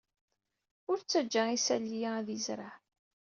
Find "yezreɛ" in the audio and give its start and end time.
2.31-2.73